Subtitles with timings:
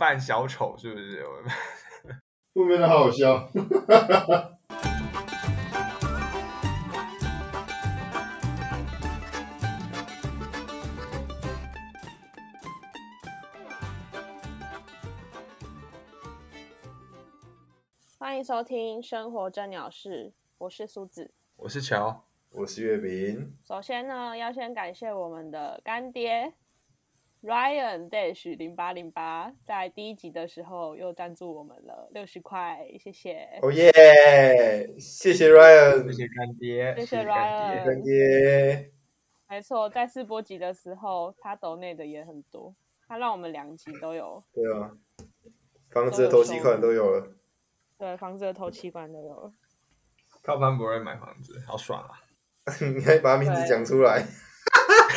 [0.00, 1.22] 扮小丑是不是？
[2.54, 3.46] 会不会好好笑？
[18.18, 21.30] 欢迎收听《生活真鸟事》，我是苏子。
[21.58, 26.54] 我是乔，我是月饼，首先呢，要先感谢我们的干爹
[27.42, 33.48] Ryan Dash 零八零八，在第一集的时候又赞助我们了六十块，谢谢。
[33.62, 34.94] 哦耶！
[35.00, 38.90] 谢谢 Ryan，谢谢干爹，谢谢 Ryan 干爹。
[39.48, 42.74] 没错，在试播集的时候，他抖内的也很多，
[43.08, 44.92] 他让我们两集都有，对啊，
[45.90, 47.26] 房子的头期款都有了。
[47.96, 49.52] 对房子的头期款都有了。
[50.42, 52.20] 靠潘博瑞买房子，好爽啊！
[52.94, 54.26] 你还把名字讲出来，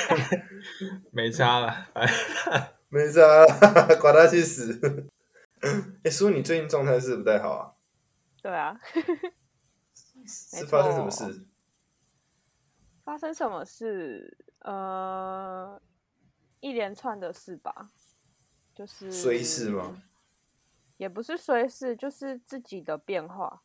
[1.11, 1.87] 没差了，
[2.89, 3.45] 没差了，
[4.01, 5.09] 管他去死。
[6.03, 7.73] 哎，叔，你最近状态是不太好啊？
[8.41, 8.79] 对啊，
[10.27, 11.45] 是发生什么事？
[13.03, 14.37] 发生什么事？
[14.59, 15.81] 呃，
[16.59, 17.91] 一连串的事吧，
[18.75, 20.01] 就是衰事吗？
[20.97, 23.61] 也不是衰事，就是自己的变化，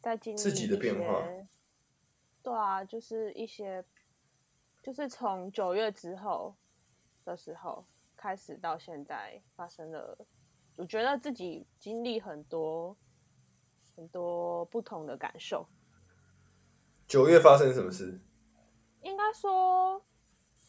[0.00, 1.46] 在经历自己的变化一些。
[2.42, 3.84] 对啊，就是一些，
[4.82, 6.54] 就是从九月之后
[7.24, 7.84] 的时候
[8.16, 10.16] 开始到现在发生了，
[10.76, 12.96] 我觉得自己经历很多
[13.94, 15.66] 很多不同的感受。
[17.06, 18.18] 九月发生什么事？
[19.02, 20.02] 应该说，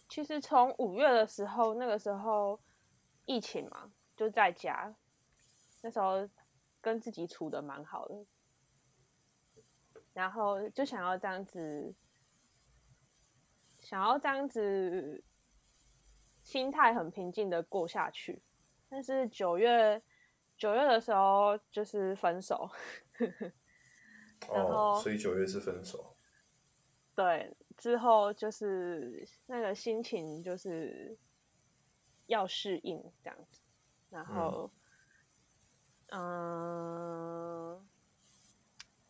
[0.10, 2.60] 其实从五月的时候，那个时候
[3.26, 4.94] 疫情嘛，就在家，
[5.82, 6.28] 那时候
[6.82, 8.26] 跟自己处的蛮好的，
[10.14, 11.94] 然后就想要这样子，
[13.92, 15.22] 想要这样子，
[16.46, 18.42] 心态很平静的过下去。
[18.88, 20.02] 但是九月
[20.58, 22.70] 九月的时候就是分手，
[23.20, 26.16] 然哦，后所以九月是分手。
[27.14, 31.18] 对，之后就是那个心情就是
[32.28, 33.60] 要适应这样子，
[34.10, 34.72] 然后，
[36.12, 37.86] 嗯、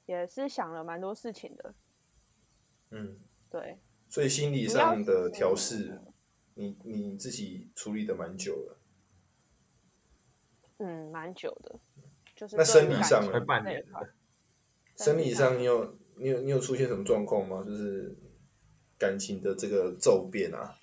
[0.08, 1.76] 也是想了蛮多事情的，
[2.90, 3.16] 嗯，
[3.52, 3.78] 对，
[4.12, 6.02] 所以心理上的调试，
[6.56, 8.78] 你你自己处理的蛮久了。
[10.80, 11.80] 嗯，蛮久的，
[12.36, 14.14] 就是那生理上呢快半年了，
[14.98, 17.64] 生理上你有你有你有出现什么状况吗？
[17.66, 18.14] 就是
[19.00, 20.76] 感情的这个骤变啊？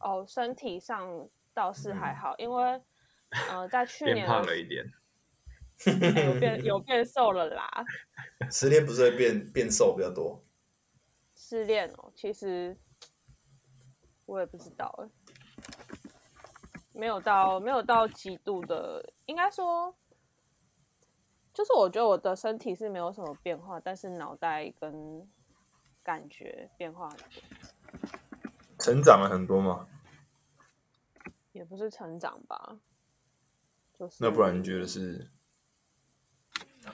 [0.00, 2.82] 哦，身体上倒是还嗯好，因为
[3.48, 4.84] 呃，在去年变胖了一点，
[6.26, 7.70] 有变有变瘦了啦，
[8.52, 10.44] 十天不是会变变瘦比较多？
[11.46, 12.74] 失恋哦，其实
[14.24, 15.08] 我也不知道哎，
[16.94, 19.94] 没有到没有到极度的，应该说，
[21.52, 25.28] 就是我觉得我的身体是没有什么变化，但是脑袋跟
[26.02, 27.26] 感觉变化很多，
[28.78, 29.86] 成长了很多吗？
[31.52, 32.78] 也不是成长吧，
[33.98, 35.28] 就是那不然你觉得是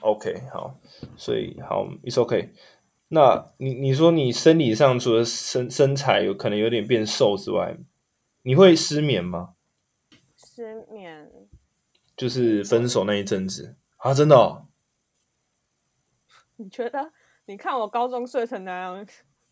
[0.01, 0.75] ？OK，好，
[1.17, 2.53] 所以好，It's OK。
[3.13, 7.75] 那你你说你生理上除了身身材有可能有点变瘦之外，
[8.43, 9.55] 你会失眠吗？
[10.37, 11.29] 失眠？
[12.15, 14.67] 就是分手那一阵子啊，真的、哦？
[16.55, 17.11] 你觉得？
[17.47, 19.05] 你看我高中睡成那样，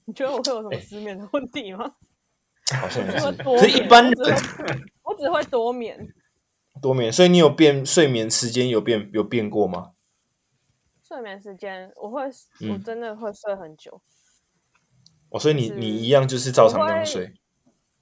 [0.06, 1.96] 你觉得我会有什么失眠的问题吗？
[2.80, 3.26] 好像也是。
[3.26, 4.10] 我只会多可是一般
[5.04, 6.14] 我只会多眠。
[6.82, 9.92] 多眠，所以你有变睡眠时间有变有变过吗？
[11.10, 12.30] 睡眠时间，我会，我
[12.62, 14.00] 嗯真的会睡很久。
[15.32, 17.34] 哦，所以你是你一样就是照常那样睡会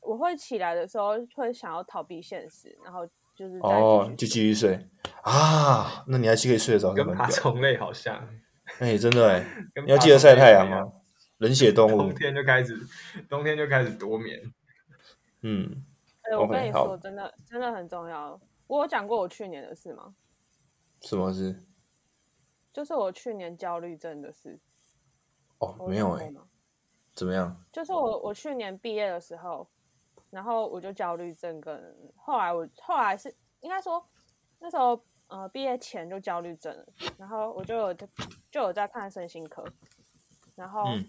[0.02, 4.78] 我会起来的时候会想要逃避现实，然后就是哦，就继续睡
[5.24, 6.04] 啊？
[6.08, 7.06] 那你还是可以睡得着，跟。
[7.16, 8.28] 爬虫类好像。
[8.80, 10.94] 哎、真的哎，跟你要记得晒太阳爬虫类一样哦，
[11.38, 12.14] 冷血动物 冬。
[12.14, 12.78] 天就开始，
[13.30, 14.42] 冬天就开始多眠。
[15.44, 15.72] 嗯，
[16.24, 18.38] 哎、我 OK，好跟你说，真的真的很重要。
[18.68, 20.14] 我有讲过我去年的事吗？
[21.02, 21.56] 什么事？
[22.78, 24.56] 就是我去年焦虑症的事。
[25.58, 26.32] 哦，没有哎、
[27.16, 27.58] 怎么样？
[27.74, 29.68] 就是我我去年毕业的时候，
[30.30, 34.06] 然后我就焦虑症跟后来我后来是应该说
[34.60, 36.86] 那时候呃毕业前就焦虑症了，
[37.18, 38.08] 然后我就有就
[38.52, 39.66] 就有在看身心科，
[40.56, 41.04] 然后嗯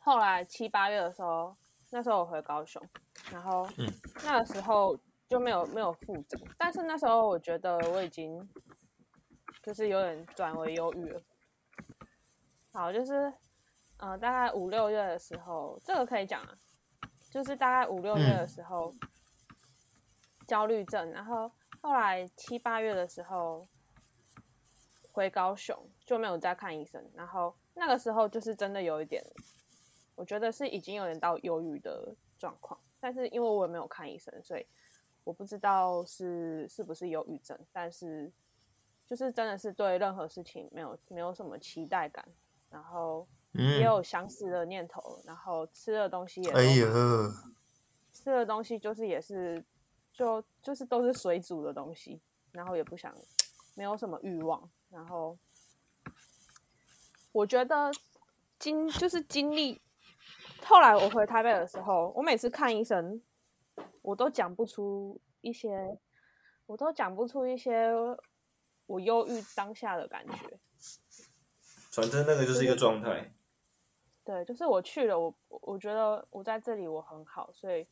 [0.00, 1.56] 后来七八月的时候，
[1.88, 2.82] 那时候我回高雄，
[3.30, 3.90] 然后嗯
[4.22, 4.94] 那个时候
[5.26, 8.46] 就没有没有复诊，但是那时候我觉得我已经
[9.62, 11.22] 就是有点转为忧郁了。
[12.72, 13.32] 好，就是
[13.98, 16.58] 呃，大概五六月的时候，这个可以讲啊，
[17.30, 18.92] 就是大概五六月的时候，
[20.48, 21.50] 焦虑症，然后
[21.80, 23.66] 后来七八月的时候
[25.12, 29.22] 回高雄就没有再看医生，然后那个时候就是真的有一点，
[30.16, 34.66] 我觉得是已经有点到忧郁的状况，但是因为我也没有看医生，所以
[35.22, 38.32] 我不知道是是不是忧郁症，但是
[39.12, 42.26] 就是真的是对任何事情没有没有什么期待感，
[42.70, 46.86] 然后也嗯，有想死的念头，然后吃的东西也哎呀，
[48.10, 49.62] 吃的东西就是也是
[50.14, 52.22] 就就是都是水煮的东西，
[52.52, 53.14] 然后也不想
[53.74, 55.36] 没有什么欲望，然后
[57.32, 57.92] 我觉得
[58.58, 59.78] 经就是经历，
[60.64, 63.20] 后来我回台北的时候，我每次看医生，
[64.00, 65.98] 我都讲不出一些，
[66.64, 67.92] 我都讲不出一些
[68.92, 70.34] 我忧郁当下的感觉。
[71.90, 73.32] 反正那个就是一个状态。
[74.22, 77.86] 对，就是我去了，我我觉得我在这里我很好，所以，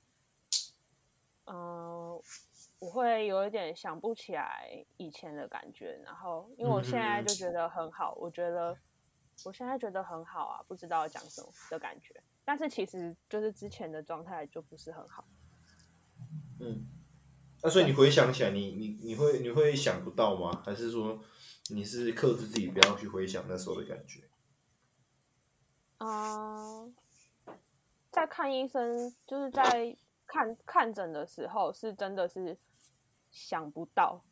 [1.47, 2.21] 嗯、
[2.79, 8.77] 我会有一点想不起来以前的感觉，然后因为我现在就觉得很好，我觉得
[9.45, 12.15] 我现在觉得很好啊，不知道讲什么的感觉，
[12.45, 15.25] 但是其实就是之前的状态就不是很好。
[16.61, 16.87] 嗯，
[17.63, 20.63] 那所以你回想起来，你你你会你会想不到吗？
[20.65, 21.19] 还是说
[21.69, 24.21] 你是克制自己不要去回想那时候的感觉？
[25.99, 26.95] 嗯，
[28.11, 29.95] 在看医生，就是在
[30.27, 32.57] 看看诊的时候，是真的是
[33.31, 34.25] 想不到，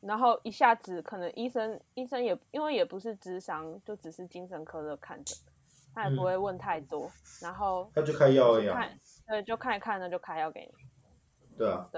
[0.00, 5.38] 然后一下子可能医生医生也因为也不是智商，就只是精神科的看诊，
[5.94, 7.08] 他也不会问太多，
[7.40, 8.74] 然后他就开药而已啊。
[8.74, 8.98] 看
[9.28, 11.56] 对就看一看，那就开药给你。
[11.56, 11.88] 对啊，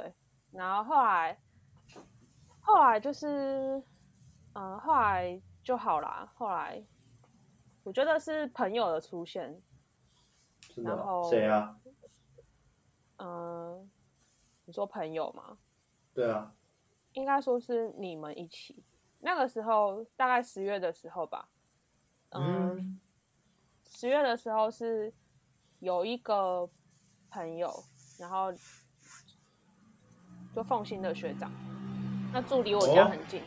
[0.52, 1.38] 然后后来，
[2.60, 3.82] 后来就是，
[4.52, 6.30] 嗯，后来就好啦。
[6.34, 6.82] 后来，
[7.82, 9.60] 我觉得是朋友的出现，
[10.76, 11.78] 然后谁啊？
[13.16, 13.90] 嗯，
[14.66, 15.56] 你说朋友吗？
[16.12, 16.52] 对啊，
[17.12, 18.84] 应该说是你们一起。
[19.20, 21.48] 那个时候大概十月的时候吧，
[22.30, 23.00] 嗯，嗯
[23.88, 25.12] 十月的时候是
[25.78, 26.68] 有一个
[27.30, 27.72] 朋友，
[28.18, 28.52] 然后
[30.54, 31.50] 就奉新的学长，
[32.32, 33.42] 那住离我家哦很近，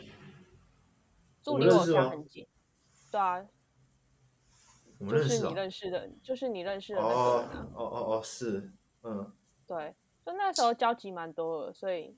[1.42, 2.46] 住离我家很近，
[3.10, 3.46] 对啊，
[4.98, 8.70] 就是你认识的，就是你认识的那个哦人啊，哦哦哦，是，
[9.02, 9.32] 嗯，
[9.66, 9.94] 对，
[10.24, 12.16] 就那时候交集蛮多的，所以，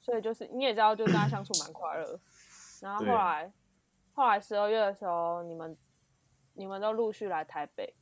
[0.00, 2.20] 所以就是你也知道，就跟他相处蛮快乐。
[2.80, 3.52] 然后后来，
[4.12, 5.76] 后来十二月的时候，你们
[6.54, 7.92] 你们都陆续来台北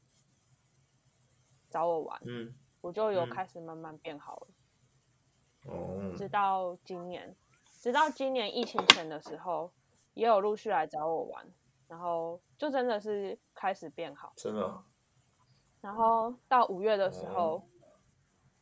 [1.71, 4.49] 找我玩，嗯，我就有嗯开始慢慢变好了。
[5.67, 7.37] 哦，直到今年，
[7.81, 9.73] 直到今年疫情前的时候，
[10.15, 11.47] 也有陆续来找我玩，
[11.89, 14.33] 然后就真的是开始变好。
[14.37, 14.85] 真的啊，
[15.81, 17.63] 然后到五月的时候，哦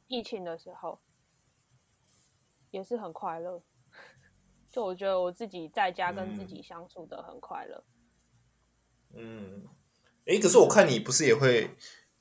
[0.07, 1.01] 疫情的时候，
[2.71, 3.63] 也是很快乐。
[4.71, 7.85] 就我觉得我自己在家跟自嗯己相处的很快乐。
[9.15, 9.63] 嗯，
[10.27, 11.71] 诶，可是我看你不是也会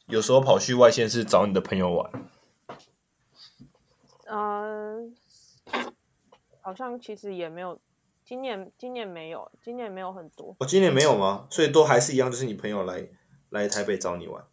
[0.06, 2.12] 有时候跑去外县市找你的朋友玩？
[4.28, 5.16] 嗯、
[6.62, 7.80] 好像其实也没有，
[8.24, 10.56] 今年今年没有，今年没有很多。
[10.60, 11.48] 我、今年没有吗？
[11.50, 13.08] 所以都还是一样，就是你朋友来
[13.50, 14.44] 来台北找你玩。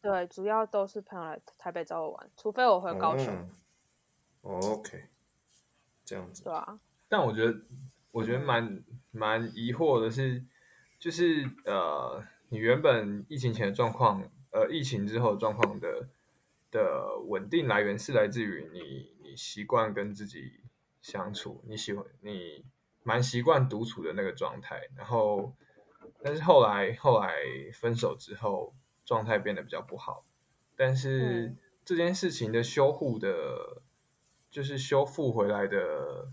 [0.00, 3.48] 对，主要都是朋友来台北找我玩，除非我回高雄
[4.42, 5.04] ，OK，
[6.04, 6.42] 这样子。
[6.42, 7.54] 对啊，但我觉得，
[8.10, 10.42] 我觉得蛮蛮疑惑的是，
[10.98, 16.08] 就是呃，你原本疫情前的状况，呃，疫情之后状况的
[16.72, 20.60] 的稳定来源是来自于你你习惯跟自己
[21.00, 22.64] 相处，你喜欢你
[23.04, 25.54] 蛮习惯独处的那个状态，然后
[26.22, 27.34] 但是后来后来
[27.74, 28.74] 分手之后，
[29.04, 30.24] 状态变得比较不好，
[30.74, 33.82] 但是嗯这件事情的修护的，
[34.50, 36.28] 就是修复回来的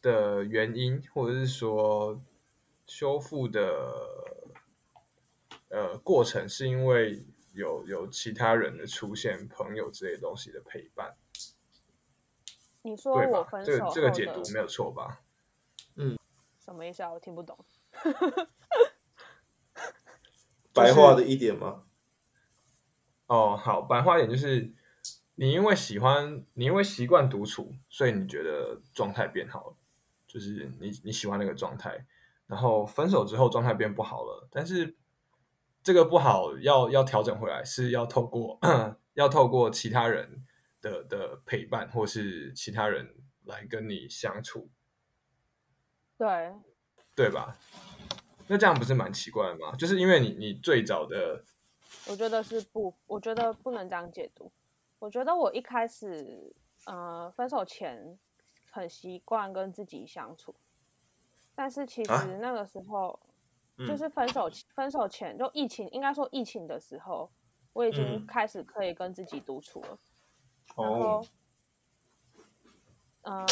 [0.00, 2.20] 的原因，或者是说
[2.86, 3.62] 修复的
[5.68, 11.16] 呃过程，是因为有有其他人的出现，朋友之类的东西的陪伴，
[12.82, 13.14] 你说？
[13.14, 15.20] 我分这个这个解读没有错吧？
[15.96, 16.18] 嗯
[16.64, 17.12] 什么意思啊？
[17.12, 17.58] 我听不懂。
[20.72, 21.82] 白话的一点吗？
[23.26, 24.72] 哦，好，白话一点就是，
[25.34, 29.76] 你因为喜欢，你因为习惯独处，所以你觉得状态变好了，
[30.26, 32.06] 就是你你喜欢那个状态，
[32.46, 34.96] 然后分手之后状态变不好了，但是
[35.82, 38.58] 这个不好要要调整回来，是要透过
[39.14, 40.44] 要透过其他人
[40.80, 44.70] 的的陪伴，或是其他人来跟你相处，
[46.16, 46.52] 对，
[47.14, 47.56] 对吧？
[48.48, 49.74] 那这样不是蛮奇怪的吗？
[49.76, 51.42] 就是因为你你最早的
[52.08, 54.50] 我觉得是不，我觉得不能这样解读。
[54.98, 58.18] 我觉得我一开始呃，分手前
[58.70, 60.54] 很习惯跟自己相处，
[61.54, 63.18] 但是其啊实那个时候、
[63.86, 67.30] 就嗯是分手分手前就疫情，应该说疫情的时候，
[67.72, 68.26] 我已经嗯。
[68.26, 69.98] 开始可以跟自己独处了。
[70.76, 71.22] 然哦。
[71.22, 71.26] 后，，
[73.22, 73.46] 呃，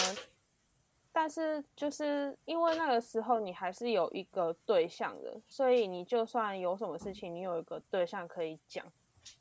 [1.13, 8.85] 但是就是因为那个时候你还是有一个对象的，所以你就算有什么事情，你有一个对象可以讲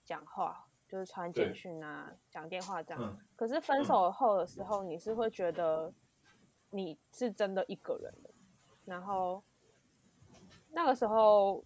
[0.05, 3.01] 讲话，就是传简讯啊、讲电话这样。
[3.03, 3.17] 嗯。
[3.35, 5.93] 可是分手后的时候，你是会觉得
[6.71, 8.29] 你是真的一个人的，
[8.85, 9.43] 然后
[10.71, 11.63] 那个时候，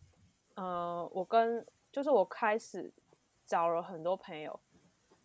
[0.55, 2.91] 呃，我跟就是我开始
[3.45, 4.59] 找了很多朋友，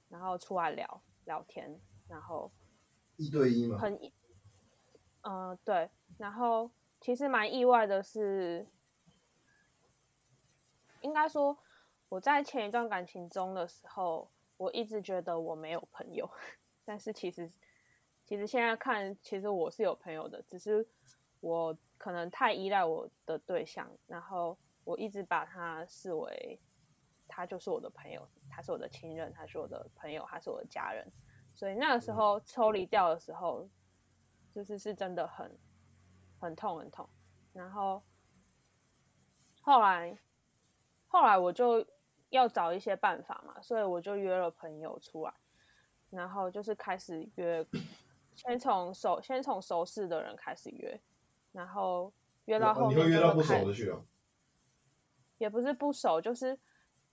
[0.08, 2.50] 然后出来聊聊天，然后
[3.16, 3.94] 一对一嘛，很，
[5.22, 6.70] 嗯、呃，对，然后
[7.00, 8.66] 其实蛮意外的是，
[11.00, 11.56] 应该说
[12.08, 16.28] 我在前一段感情中的时候，我一直觉得我没有朋友，
[16.84, 17.50] 但是其实
[18.24, 20.86] 其实现在看，其实我是有朋友的，只是
[21.40, 26.58] 我可能太依赖我的对象，然后我一直把他视为
[27.26, 31.06] 他就是我的朋友，他是我的亲人，他是我的朋友，他是我的家人。
[31.54, 33.68] 所以那个时候抽离掉的时候，
[34.54, 35.58] 就是是真的很
[36.40, 37.08] 很痛很痛。
[37.52, 38.02] 然后
[39.60, 40.16] 后来
[41.08, 41.84] 后来我就
[42.30, 45.34] 要找一些办法嘛，所以我就约了朋友出来，
[46.10, 47.66] 然后就是开始约，
[48.36, 51.00] 先从熟先从熟识的人开始约，
[51.52, 52.12] 然后
[52.46, 54.04] 约到哦后面你会约到不熟的去哦。
[55.38, 56.58] 也不是不熟，就是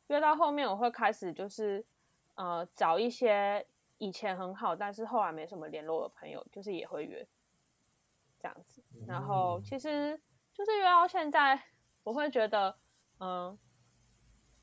[0.08, 1.86] 约到后面我会开始就是
[2.34, 3.66] 呃找一些
[4.00, 7.28] 以前很好，但是后来没什么联络的朋友，就是也会约
[8.40, 8.84] 这样子。
[9.08, 10.20] 然后其实
[10.54, 11.62] 就是约到现在，
[12.04, 12.76] 我会觉得，
[13.20, 13.58] 嗯、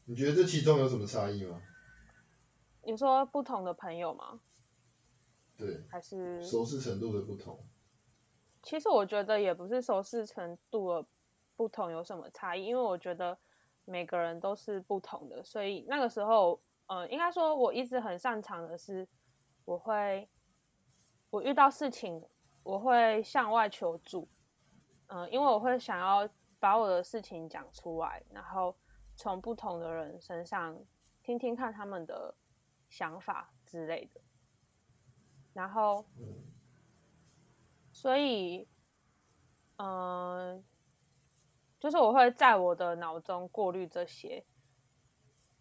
[0.06, 1.62] 你觉得这其中有什么差异吗？
[2.84, 4.40] 你说不同的朋友吗？
[5.56, 7.56] 对，还是熟识程度的不同。
[8.62, 11.08] 其实我觉得也不是熟识程度的
[11.56, 13.36] 不同有什么差异，因为我觉得
[13.84, 19.06] 每个人都是不同的，所以那个时候，呃，应该说我一直很擅长的是，
[19.64, 20.28] 我会，
[21.30, 22.24] 我遇到事情
[22.62, 24.28] 我会向外求助，
[25.08, 26.28] 嗯、因为我会想要
[26.60, 28.74] 把我的事情讲出来，然后
[29.16, 30.78] 从不同的人身上
[31.22, 32.32] 听听看他们的
[32.88, 34.20] 想法之类的，
[35.52, 36.06] 然后。
[38.02, 38.66] 所以，
[39.76, 40.64] 嗯、
[41.78, 44.44] 就是我会在我的脑中过滤这些，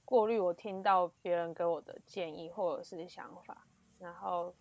[0.03, 3.67] 过滤我听到别人给我的建议或者是想法，
[4.00, 4.55] 然后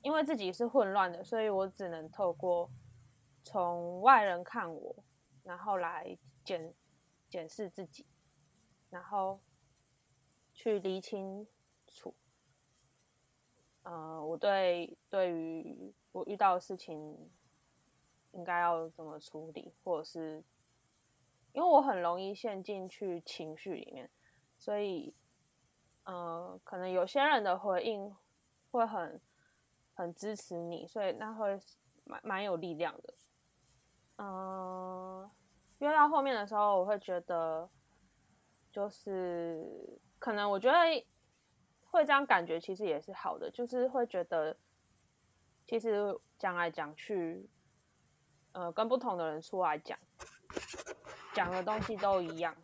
[0.00, 2.70] 因为自己是混乱的，所以我只能透过
[3.42, 4.94] 从外人看我，
[5.42, 6.72] 然后来检
[7.28, 8.06] 检视自己，
[8.90, 9.40] 然后
[10.54, 11.48] 去厘清
[11.88, 12.14] 楚。
[13.86, 17.30] 呃，我对对于我遇到的事情
[18.32, 20.42] 应该要怎么处理，或者是
[21.52, 24.10] 因为我很容易陷进去情绪里面，
[24.58, 25.14] 所以
[26.02, 28.12] 呃，可能有些人的回应
[28.72, 29.20] 会很
[29.94, 31.56] 很支持你，所以那会
[32.02, 33.14] 蛮蛮有力量的。
[34.16, 35.30] 嗯、
[35.78, 37.70] 约到后面的时候，我会觉得
[38.72, 40.76] 就是可能我觉得
[41.90, 44.56] 会这样感觉其实也是好的，就是会觉得
[45.66, 47.48] 其实讲来讲去，
[48.52, 49.98] 呃，跟不同的人出来讲，
[51.34, 52.54] 讲的东西都一样，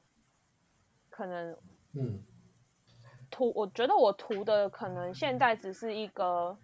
[1.09, 1.57] 可能
[1.95, 2.23] 嗯，
[3.31, 6.57] 图，我觉得我图的可能现在只是一个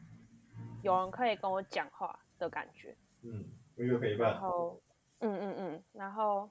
[0.82, 3.44] 有人可以跟我讲话的感觉，嗯，
[3.76, 4.40] 有一个陪然伴。
[4.40, 4.80] 后，
[5.20, 6.50] 嗯嗯嗯，然后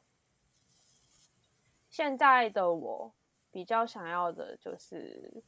[1.89, 3.13] 现在的我
[3.51, 5.43] 比较想要的就是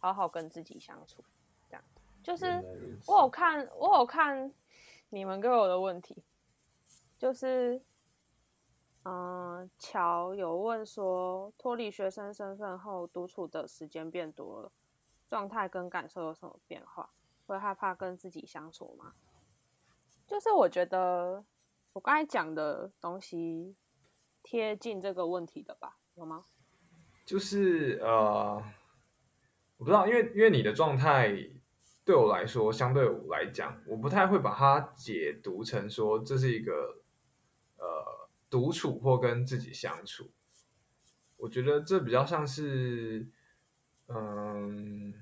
[0.00, 1.22] 好好跟自己相处，
[1.68, 1.84] 这样
[2.22, 2.46] 就是
[3.06, 4.52] 我有看，我有看
[5.10, 6.22] 你们给我的问题，
[7.18, 7.80] 就是，
[9.04, 14.72] 嗯、乔有问说，脱离学生身份后，独处的时间变多了，
[15.28, 17.08] 状态跟感受有什么变化？
[17.46, 19.12] 会害怕跟自己相处吗？
[20.26, 21.44] 就是我觉得
[21.92, 23.74] 我刚才讲的东西
[24.42, 25.96] 贴近这个问题的吧？
[26.14, 26.44] 有吗？
[27.26, 28.62] 就是呃，
[29.80, 31.34] 我不知道，因为因为你的状态
[32.04, 37.02] 对我来说，相对我来讲，我不太会把它解读成说这是一个
[37.78, 40.30] 呃独处或跟自己相处。
[41.38, 43.26] 我觉得这比较像是，
[44.08, 45.14] 嗯，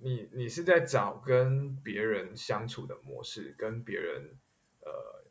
[0.00, 4.38] 你你是在找跟别人相处的模式，跟别人
[4.80, 5.26] 呃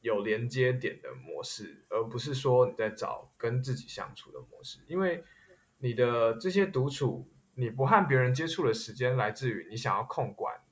[0.00, 4.80] 有连接点的模式，而不是说你在找跟自己相处的模式。
[4.88, 5.22] 因为
[5.78, 10.62] 你的这些独处你不和别人接触的时间来自于你想要控管，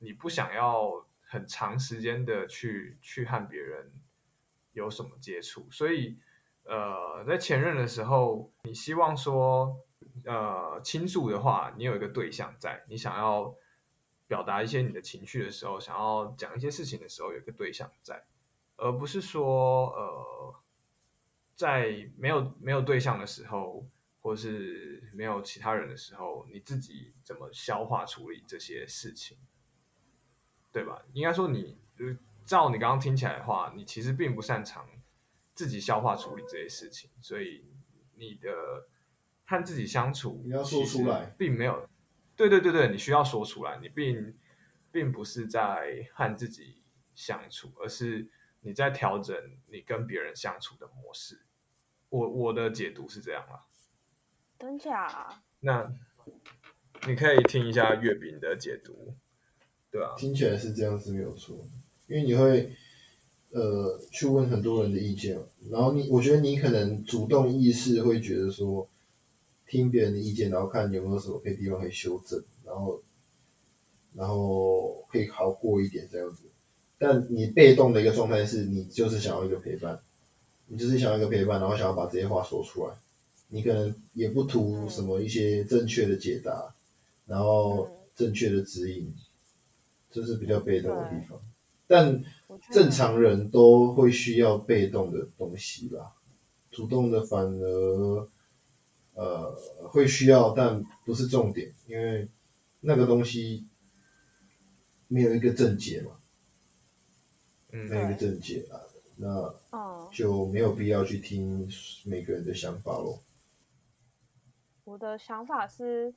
[0.00, 3.90] 你不想要很长时间的去去和别人
[4.72, 6.18] 有什么接触，所以
[6.64, 9.80] 呃，在前任的时候，你希望说
[10.26, 13.54] 呃倾诉的话，你有一个对象在，你想要
[14.26, 18.24] 表达一些你的情绪的时候，想要讲一些事情的时候，有一个对象在，
[18.76, 20.54] 而不是说呃
[21.54, 23.86] 在没有没有对象的时候。
[24.20, 29.38] 或是没有其他人的时候，你自己怎么消化处理这些事情，
[30.70, 31.02] 对吧？
[31.12, 31.78] 应该说你，
[32.44, 34.86] 照你刚刚听起来的话，你其实并不擅长
[35.54, 37.64] 自己消化处理这些事情，所以
[38.16, 38.88] 你的
[39.46, 41.88] 和自己相处，你要说出来，并没有。
[42.36, 44.36] 对对对对，你需要说出来，你并
[44.92, 46.82] 并不是在和自己
[47.14, 49.36] 相处，而是你在调整
[49.66, 51.46] 你跟别人相处的模式。
[52.08, 53.64] 我我的解读是这样啦。
[54.60, 55.42] 真假？
[55.60, 55.90] 那
[57.08, 59.14] 你可以听一下月饼的解读，
[59.90, 61.56] 对啊，听起来是这样子没有错，
[62.06, 62.70] 因为你会
[63.52, 65.38] 呃去问很多人的意见，
[65.70, 68.86] 然后你我觉得你可能主动意识会觉得说
[69.66, 73.02] 听别人的意见，然后看有没有什么可以地方可以修正，然后
[74.14, 76.42] 然后可以好过一点这样子。
[76.98, 79.98] 但你被动的一个状态是你就是想要一个陪伴，
[80.66, 82.94] 你就是想要一个陪伴，然后想要把这些话说出来。
[83.52, 86.72] 你可能也不图什么一些正确的解答，
[87.26, 89.12] 然后正确的指引，
[90.10, 91.38] 这是比较被动的地方。
[91.88, 92.22] 但
[92.72, 96.14] 正常人都会需要被动的东西吧，
[96.70, 98.28] 主动的反而
[99.14, 99.52] 呃
[99.88, 102.28] 会需要，但不是重点，因为
[102.80, 103.66] 那个东西
[105.08, 106.12] 没有一个正解嘛，
[107.72, 108.78] 嗯，没有一个正解啊，
[109.16, 109.52] 那
[110.12, 111.68] 就没有必要去听
[112.04, 113.18] 每个人的想法喽。
[114.90, 116.12] 我的想法是，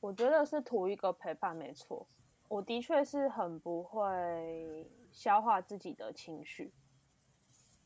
[0.00, 2.06] 我觉得是图一个陪伴，没错。
[2.46, 6.70] 我的确是很不会消化自己的情绪，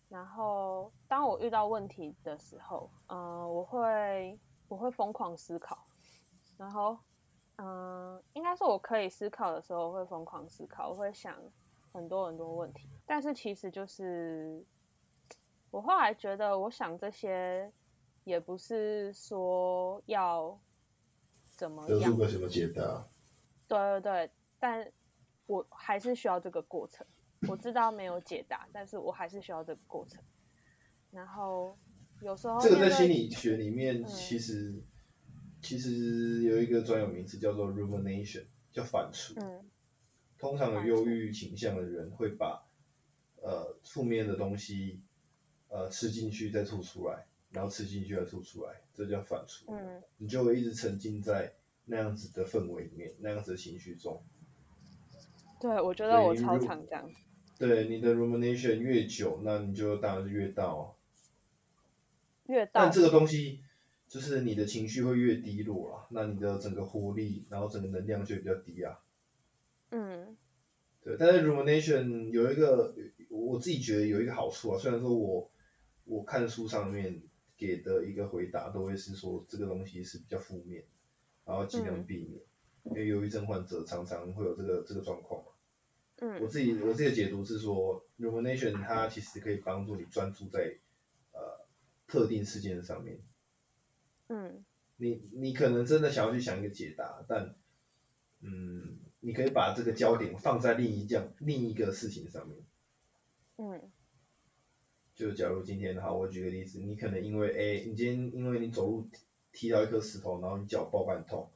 [0.09, 5.87] 然后当我遇到问题的时候，嗯，我会我会疯狂思考，
[6.57, 6.99] 然后
[7.59, 11.37] 嗯，应该是我可以思考的时候我会疯狂思考，我会想
[11.93, 12.89] 很多很多问题。
[13.07, 14.65] 但是其实就是
[15.71, 17.73] 我后来觉得，我想这些。
[18.25, 20.61] 也不是说要
[21.57, 23.07] 怎么得出个什么解答，
[23.67, 24.93] 对对对，但
[25.47, 27.07] 我还是需要这个过程。
[27.49, 30.23] 我知道没有解答，但是我还是需要这个过程。
[31.11, 31.77] 然后
[32.21, 34.81] 有时候这个在心理学里面，其实
[35.61, 39.35] 其实有一个专有名词叫做 rumination，叫反刍。
[39.37, 39.69] 嗯，
[40.39, 42.65] 通常有忧郁倾向的人会把
[43.43, 45.01] 呃负面的东西
[45.69, 47.27] 呃吃进去再吐出来。
[47.53, 49.65] 然后吃进去再吐出来，这叫反刍。
[49.69, 51.53] 嗯，你就会一直沉浸在
[51.85, 54.23] 那样子的氛围里面，那样子的情绪中。
[55.61, 57.11] 对，我觉得我超常这样。
[57.59, 60.97] 对，你的 rumination 越久，那你就当然是越到。
[62.47, 62.71] 越到。
[62.73, 63.61] 但这个东西
[64.09, 68.99] 就是你的情绪会越低落啊，那你的整个活力，然后整个能量就比较低啊。
[69.91, 70.37] 嗯。
[71.05, 72.95] 对，但是 rumination 有一个，
[73.29, 75.51] 我自己觉得有一个好处啊，虽然说我
[76.05, 77.21] 我看书上面。
[77.57, 80.85] 给的一个回答都会是说这个东西是比较负面，
[81.45, 82.41] 然后尽量避免，
[82.85, 85.51] 因为忧郁症患者常常会有这个这个状况嘛。
[86.17, 90.77] 嗯，我自己我自己的解读是说，rumination 它其实可以帮助你专注在
[91.33, 91.67] 呃
[92.07, 93.21] 特定事件上面。
[94.29, 94.65] 嗯，
[94.97, 97.55] 你你可能真的想要去想一个解答，但
[98.41, 102.59] 嗯，你可以把这个焦点放在另一件另一个事情上面。
[103.57, 103.93] 嗯。
[105.15, 109.07] 就假如今天好，我举个例子，你可能因为 A，，你今天因为你走路
[109.53, 111.51] 踢到一颗石头，然后你脚爆半痛，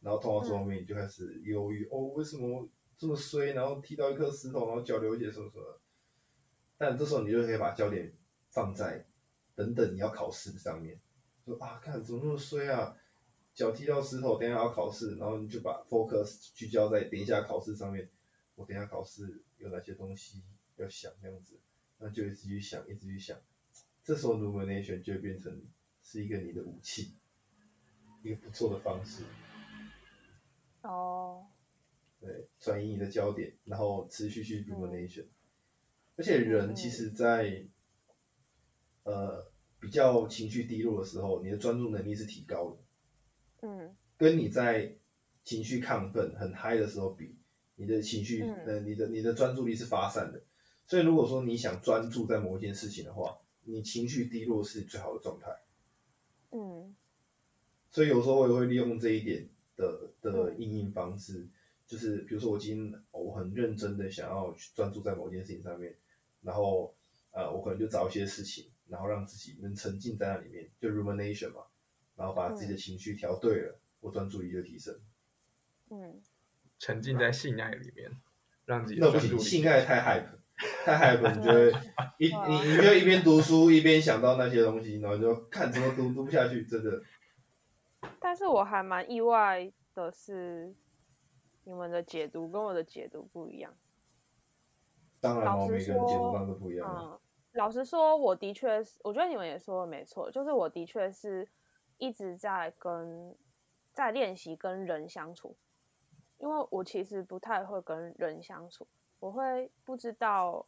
[0.00, 3.52] 然后痛到这方面你就开始忧郁哦，为什么这么衰？
[3.52, 5.80] 然后踢到一颗石头，然后脚流血什么什么。
[6.78, 8.10] 但这时候你就可以把焦点
[8.50, 9.04] 放在
[9.54, 10.98] 等等你要考试的上面，
[11.44, 12.96] 说啊，看怎么那么衰啊，
[13.52, 18.08] 脚踢到石头，等下要考试，然后你就把 focus 聚焦在等一下考试上面，
[18.54, 20.40] 我等下考试有哪些东西
[20.76, 21.58] 要想这样子。
[22.00, 23.38] 那就一直去想，一直去想，
[24.02, 25.62] 这时候 rumination 就会变成
[26.02, 27.12] 是一个你的武器，
[28.22, 29.22] 一个不错的方式。
[30.82, 31.46] 哦。
[32.18, 35.26] 对，转移你的焦点，然后持续去 rumination。
[36.16, 37.64] 而且人其实，在
[39.04, 43.68] 呃比较情绪低落的时候，你的专注能力是提高的。
[43.68, 43.96] 嗯。
[44.18, 44.94] 跟你在
[45.44, 47.38] 情绪亢奋、很嗨的时候比，
[47.76, 50.42] 你的情绪，呃，你的你的专注力是发散的。
[50.90, 55.48] 所以，如果说你想专注在某一件事情的话，你情绪低落是最好的状态。
[56.50, 56.96] 嗯。
[57.92, 61.46] 所以有时候我也会利用这一点，的的应用方式，
[61.86, 65.94] 就是比如说我今天我很认真的想要去专注在某件事情上面，
[66.42, 66.92] 然后
[67.30, 71.62] 呃我可能就找一些事情，然后让自己能沉浸在那里面，就 rumination 嘛，
[72.16, 74.92] 然后把自己的情绪调对了，我专注力就提升。
[75.90, 76.20] 嗯，
[76.80, 78.10] 沉浸在性爱里面，
[78.64, 80.39] 让自己那不行，性爱太 hype，
[80.84, 81.72] 太 hype， 你就会
[82.18, 87.02] 一你你就一边读书一边想到那些东西，然后就看怎么读读不下去，真的。
[88.18, 90.74] 但是我还蛮意外的是，
[91.64, 93.74] 你们的解读跟我的解读不一样。
[95.20, 96.86] 当然，每个人解读方式不一样。
[96.88, 97.18] 嗯，
[97.52, 101.48] 老实说，我的确是，我觉得你们也说的没错，就是我的确是
[101.98, 103.34] 一直在跟
[103.92, 105.56] 在练习跟人相处。
[106.38, 108.86] 因为我其实不太会跟人相处，
[109.20, 110.66] 我会不知道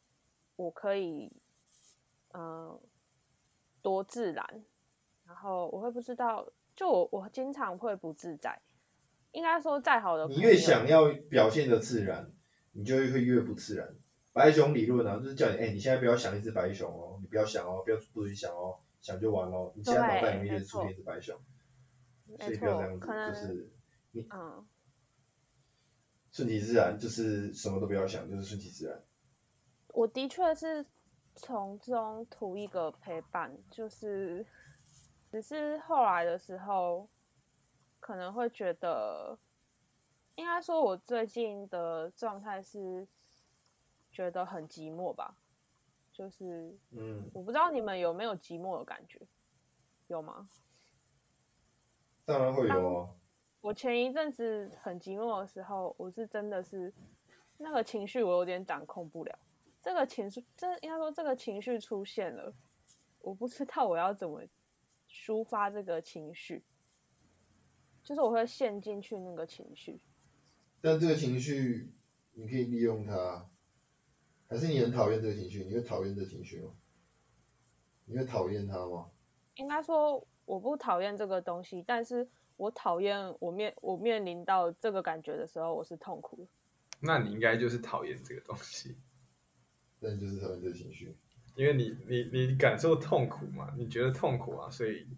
[0.57, 1.33] 我可以，
[2.35, 2.79] 嗯，
[3.81, 4.65] 多自然，
[5.27, 8.61] 然后我会不知道，就我我经常会不自在。
[9.33, 12.31] 应该说，再好的你越想要表现的自然，
[12.73, 13.89] 你就会越不自然。
[14.35, 21.35] 白熊理论啊，就是叫你，哎，你现在不要想一只白熊哦，你不要想哦，不要不许想哦，想就完了，你现在脑袋里面就出现一只白熊，
[22.39, 23.71] 所以不要这样子，就是
[24.11, 24.67] 你嗯。
[26.33, 29.01] 顺其自然，就是什么都不要想，就是顺其自然。
[29.89, 30.85] 我的确是
[31.35, 34.45] 从中图一个陪伴，就是
[35.31, 37.07] 只是后来的时候，
[38.01, 39.39] 可能会觉得，
[40.37, 43.07] 应该说我最近的状态是
[44.11, 45.37] 觉得很寂寞吧，
[46.11, 49.21] 就是嗯，我不知道你们有没有寂寞的感觉，
[50.07, 50.49] 有吗？
[52.25, 53.11] 当然会有啊。
[53.63, 56.93] 我前一阵子很寂寞的时候，我是真的是
[57.59, 59.39] 那个情绪，我有点掌控不了。
[59.81, 62.53] 这个情绪，这应该说这个情绪出现了，
[63.21, 64.43] 我不知道我要怎么
[65.09, 66.65] 抒发这个情绪，
[68.03, 70.01] 就是我会陷进去那个情绪。
[70.81, 71.89] 但这个情绪
[72.33, 73.49] 你可以利用它，
[74.49, 75.63] 还是你很讨厌这个情绪？
[75.63, 76.73] 你会讨厌这个情绪吗？
[78.07, 79.09] 你会讨厌它吗？
[79.55, 82.29] 应该说我不讨厌这个东西，但是。
[82.63, 86.47] 我讨厌我面我面临到这个感觉的时候，我是痛苦的。
[87.01, 88.97] 那你应该就是讨厌这个东西，
[89.99, 91.13] 那就是讨厌这个情绪，
[91.57, 95.09] 因为你你你感受痛苦嘛，你觉得痛苦啊，所以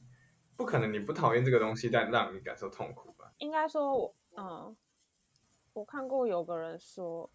[0.57, 3.30] 不可能你不讨厌这个东西，但让你感受痛苦吧？
[3.37, 4.74] 应该说，我嗯，
[5.74, 7.28] 我看过有个人说，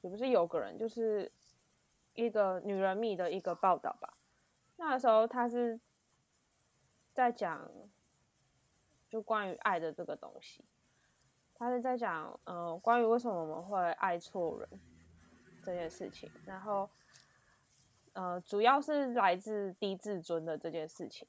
[0.00, 1.30] 也不是有个人，就是
[2.14, 4.14] 一个女人蜜的一个报道吧。
[4.78, 5.78] 那时候他是
[7.12, 7.70] 在讲。
[9.12, 10.64] 就关于爱的这个东西，
[11.56, 14.66] 他是在讲，嗯，关于为什么我们会爱错人
[15.62, 16.88] 这件事情，然后，
[18.14, 21.28] 呃，主要是来自低自尊的这件事情。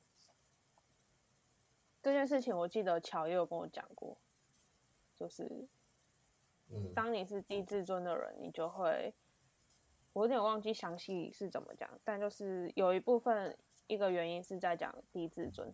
[2.01, 4.17] 这件事情我记得乔也有跟我讲过，
[5.17, 5.67] 就是，
[6.95, 9.13] 当你是低自尊的人，你就会，
[10.13, 15.69] 我有点忘记详细是怎么讲，但就是有一部分一个原因是在讲低自尊。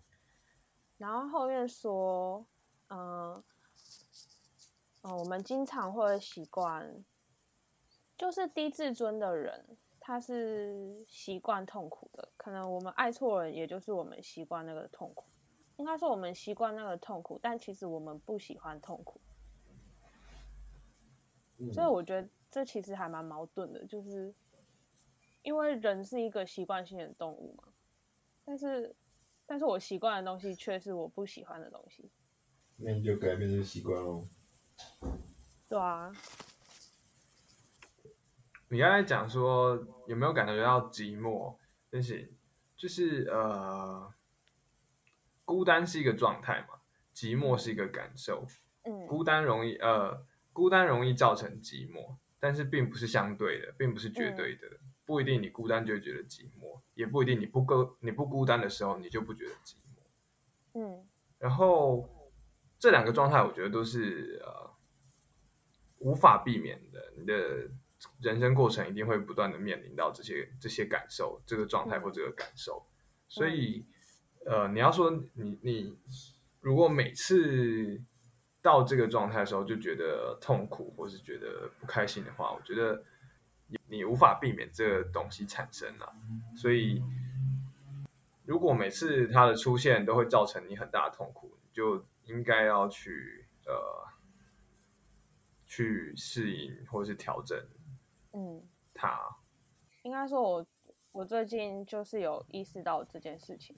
[0.99, 2.45] 然后后面说，
[2.89, 3.41] 嗯，
[5.01, 7.05] 哦，我们经常会习惯，
[8.17, 12.27] 就是低自尊的人，他是习惯痛苦的。
[12.35, 15.25] 可能我们爱错人，也就是我们习惯那个痛苦。
[15.77, 19.21] 应该说我们习惯那个痛苦，但其实我们不喜欢痛苦。
[21.73, 24.33] 所以我觉得这其实还蛮矛盾的，就是
[25.43, 27.63] 因为人是一个习惯性的动物嘛，
[28.43, 28.93] 但是。
[29.49, 32.11] 但是我习惯的东西却是我不喜欢的东西，
[32.77, 34.23] 那你就改变这个习惯喽。
[35.67, 36.13] 对啊。
[38.67, 41.57] 你刚才讲说有没有感觉到寂寞？
[41.91, 42.31] 就是
[42.77, 44.13] 就是呃，
[45.43, 46.79] 孤单是一个状态嘛，
[47.15, 48.45] 寂寞是一个感受。
[48.83, 49.07] 嗯。
[49.07, 54.67] 孤单容易呃，孤单容易造成寂寞，但是并不是相对的，并不是绝对的。
[55.09, 60.79] 不一定你孤单就会觉得寂寞，也不一定你不孤你不孤单的时候你就不觉得寂寞。
[60.79, 61.03] 嗯，
[61.39, 62.07] 然后
[62.77, 64.69] 这两个状态我觉得都是呃
[66.01, 67.67] 无法避免的，你的
[68.21, 72.85] 人生过程一定会不断的面临到这些这些感受，这个状态或这个感受。
[73.27, 73.83] 所以
[74.45, 75.97] 呃你要说你你
[76.61, 77.99] 如果每次
[78.61, 83.03] 到这个状态的时候就觉得痛苦或是觉得不开心的话，我觉得。
[83.87, 86.13] 你无法避免这个东西产生了，
[86.55, 87.03] 所以
[88.45, 94.07] 如果每次它的出现都会造成你很大的痛苦，你就应该要去呃
[95.65, 97.57] 去适应或者是调整。
[98.33, 98.61] 嗯，
[98.93, 99.19] 它
[100.03, 100.67] 应该说，我
[101.11, 103.75] 我最近就是有意识到这件事情，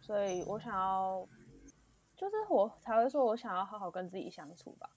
[0.00, 1.28] 所以我想要
[2.16, 4.90] 就是我才会说我想要好好跟自己相处吧。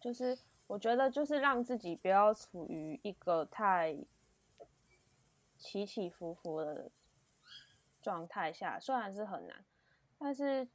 [0.00, 3.96] 就是我觉得就是让自己不要处于一个太
[5.56, 6.90] 起起伏伏的
[8.00, 9.64] 状态下，虽然是很难，
[10.18, 10.68] 但是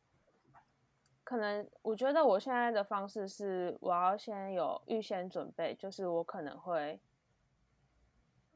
[1.23, 6.99] 可能我觉得我现在的方式是我要先有预先准备，就是我可能会。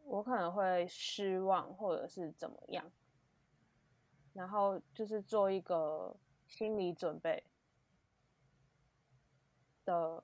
[0.06, 2.92] 我可能会失望，或者是怎么样，
[4.34, 6.14] 然后就是做一个
[6.46, 7.42] 心理准备
[9.86, 10.22] 的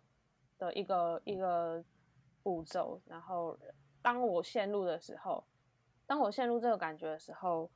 [0.60, 1.84] 的一个一个
[2.44, 3.58] 步骤，然后
[4.04, 5.44] 当我陷入的时候，
[6.06, 7.72] 当我陷入这个感觉的时候，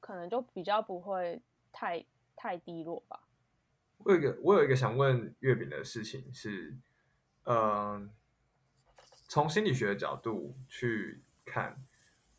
[0.00, 2.02] 可能就比较不会太
[2.34, 3.28] 太低落吧。
[3.98, 6.78] 我有一个我有一个想问月饼的事情是，
[7.44, 8.10] 嗯。
[9.32, 11.76] 从心理学的角度去看，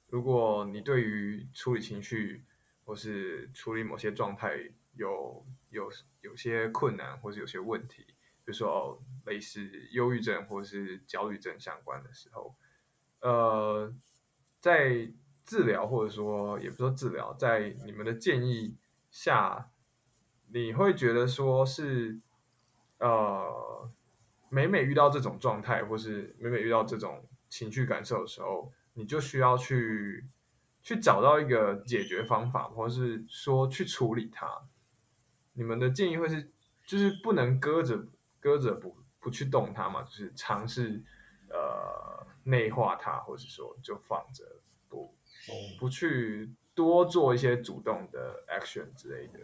[0.09, 2.43] 如果你对于处理情绪
[2.83, 4.57] 或是处理某些状态
[4.95, 8.05] 有有有些困难，或是有些问题，
[8.45, 12.55] 比如说类似忧郁症或是焦虑症相关的时候，
[13.21, 13.93] 呃，
[14.59, 15.11] 在
[15.45, 18.77] 治疗或者说也不说治疗，在你们的建议
[19.09, 19.71] 下，
[20.47, 22.19] 你会觉得说是
[22.99, 23.89] 呃。
[24.53, 30.25] 每每遇到这种状态，或是每每遇到这种情绪感受的时候，你就需要去
[30.83, 34.45] 去找到一个解决方法，或者是说去处理它。
[35.53, 36.51] 你们的建议会是，
[36.85, 38.05] 就是不能搁着
[38.41, 41.01] 搁着不不去动它嘛，就是尝试
[41.49, 44.43] 呃内化它，或者说就放着
[44.89, 45.15] 不
[45.79, 49.39] 不去多做一些主动的 action 之类的。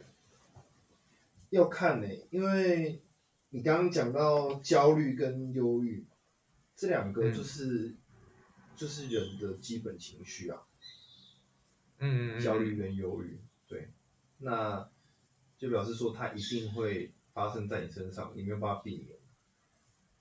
[1.51, 3.01] 要看呢，因为。
[3.49, 6.05] 你刚刚讲到焦虑跟忧郁，
[6.75, 7.95] 这两个就是
[8.75, 10.63] 就是人的基本情绪啊。
[11.99, 13.89] 嗯嗯焦虑跟忧郁，对，
[14.39, 14.89] 那
[15.57, 19.15] 就表示说他一定会发生在你身上，你没有办法避免。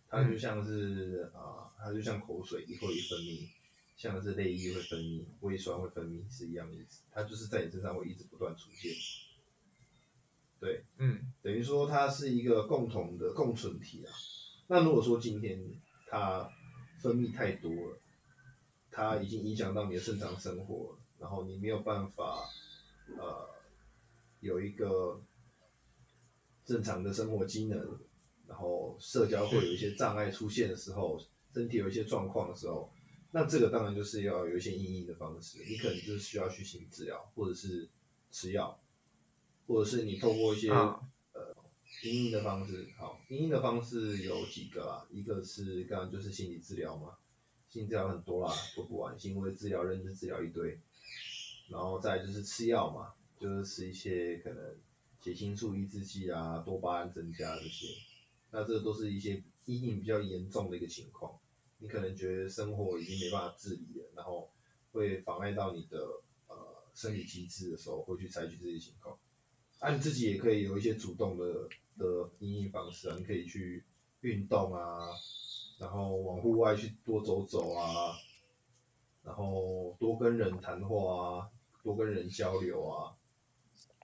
[0.06, 3.48] 它就像是啊，它就像口水一会一分泌，
[3.96, 7.04] 像是泪液会分泌，胃酸会分泌是一样的意思。
[7.10, 8.92] 它就是在你身上会一直不断出现。
[10.60, 14.12] 对，嗯，等于说它是一个共同的共存体啊。
[14.66, 15.58] 那如果说今天
[16.10, 16.46] 它
[17.00, 17.98] 分泌太多了，
[18.90, 22.46] 它已经影响到你的正常生活，然后你没有办法
[23.16, 23.48] 呃
[24.40, 25.18] 有一个
[26.66, 27.98] 正常的生活机能，
[28.46, 31.18] 然后社交会有一些障碍出现的时候，
[31.54, 32.92] 身体有一些状况的时候，
[33.30, 37.88] 那这个当然就是要有一些应应的方式，你可能就是需要去心理治疗，或者是
[38.30, 38.78] 吃药。
[39.68, 41.02] 或者是你透过一些呃，
[42.04, 45.04] 阴影的方式，好，阴影的方式有几个啊？
[45.10, 47.16] 一个是刚刚就是心理治疗嘛，
[47.68, 50.78] 心理治疗很多啦，做不完，行为治疗、认知治疗一堆，
[51.68, 54.62] 然后再就是吃药嘛，就是吃一些可能
[55.26, 57.88] 血清素抑制剂啊、多巴胺增加这些，
[58.52, 61.36] 那这都是一些阴影比较严重的一个情况，
[61.78, 64.48] 你可能觉得生活已经没办法自理了，然后
[64.92, 65.98] 会妨碍到你的
[66.46, 66.56] 呃
[66.94, 69.18] 生理机制的时候，会去采取这些情况。
[69.80, 73.82] 啊，你自己也可以有一些主动的的阴影方式啊，你可以去
[74.20, 75.10] 运动啊，
[75.80, 78.16] 然后往户外去多走走啊，
[79.24, 81.50] 然后多跟人谈话啊，
[81.82, 83.10] 多跟人交流啊，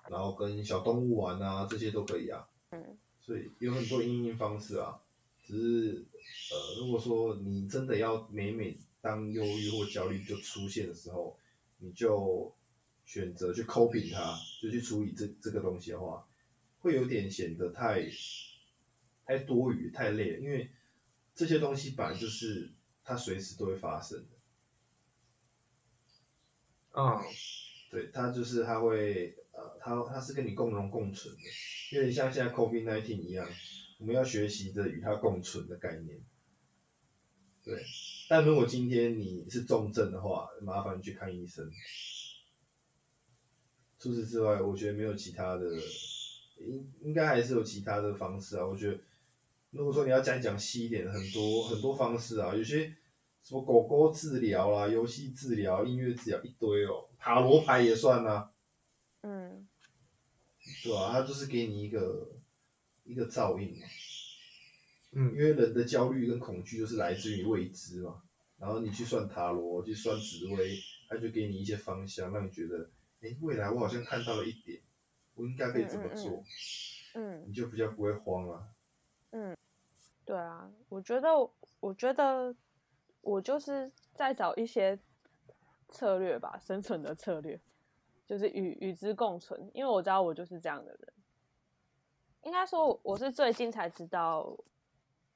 [0.09, 2.49] 然后跟小动物玩啊，这些都可以啊。
[2.71, 2.99] 嗯。
[3.21, 4.99] 所以有很多应对方式啊，
[5.45, 6.05] 只是
[6.51, 11.37] 呃，如果说你真的要每每当忧郁或焦虑就出现的时候，
[11.79, 12.53] 你就。
[13.05, 16.25] 选择去 copy 它，就去处理这这个东西的话，
[16.79, 18.09] 会有点显得太
[19.27, 20.39] 太多余、太累了。
[20.39, 20.71] 因为
[21.35, 22.71] 这些东西本来就是
[23.05, 24.25] 它随时都会发生的。
[26.93, 27.21] 嗯，
[27.91, 31.41] 对，它就是它会呃，它它是跟你共荣共存的，
[31.93, 33.49] 有点像现在 COVID nineteen 一样，
[33.99, 36.21] 我们要学习着与它共存的概念。
[37.65, 37.81] 对，
[38.29, 41.71] 但如果今天你是重症的话，麻烦去看医生。
[44.01, 45.65] 除此之外，我觉得没有其他的，
[46.59, 48.67] 应应该还是有其他的方式啊。
[48.67, 48.99] 我觉得，
[49.71, 52.93] 如果说你要讲讲细一点，很多很多方式啊，有些
[53.45, 58.52] 什么狗狗治疗啦、游戏治疗、音乐治疗一堆哦，塔罗牌也算啊。
[60.65, 62.29] 嗯，对啊，它就是给你一个
[63.05, 63.87] 一个照应嘛。
[65.13, 68.23] 嗯，因为人的焦虑跟恐惧就是来自于未知嘛。
[68.59, 72.91] 然后你去算塔罗，去算紫薇，它就给你一些方向，让你觉得。
[73.21, 74.81] 哎，未来我好像看到了一点，
[75.35, 76.43] 我应该可以怎么做？
[77.15, 78.69] 嗯，你就比较不会慌了。
[79.31, 79.57] 嗯，
[80.25, 81.29] 对啊，我觉得，
[81.79, 82.53] 我觉得
[83.21, 84.99] 我就是在找一些
[85.89, 87.61] 策略吧，生存的策略，
[88.27, 89.71] 就是与与之共存。
[89.75, 91.13] 因为我知道我就是这样的人。
[92.43, 94.57] 应该说我是最近才知道，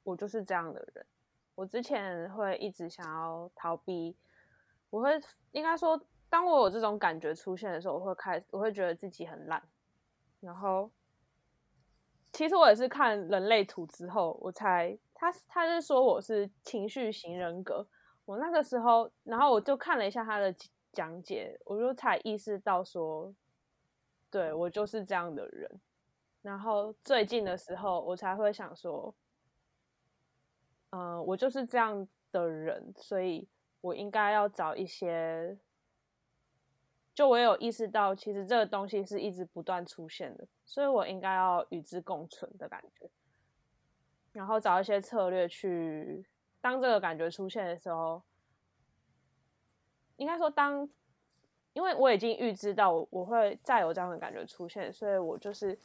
[0.03, 1.07] 我就是这样的人。
[1.55, 4.17] 我之前会一直想要逃避，
[4.91, 5.21] 我会
[5.53, 9.63] 应该说，当我有这种感觉出现的时候，我会开，我会觉得自己很烂。
[10.41, 10.91] 然后，
[12.33, 17.87] 其实我也是看人类图之后，我才他他是说我是情绪型人格。
[18.25, 20.53] 我那个时候，然后我就看了一下他的
[20.97, 23.35] 讲解，我就才意识到说，
[24.31, 25.71] 对我就是这样的人。
[26.41, 29.15] 然后最近的时候，我才会想说，
[30.91, 33.47] 嗯，我就是这样的人，所以
[33.83, 35.59] 我应该要找一些，
[37.15, 43.11] 就我有意识到，其实这个东西是一直不断出现的，所以我应该要与之共存的感觉，
[44.33, 46.25] 然后找一些策略去，
[46.63, 48.23] 当这个感觉出现的时候，
[50.17, 50.89] 应该说当，
[51.73, 55.79] 因为我已经预知到我会再有这样的感觉出现，所以我就是。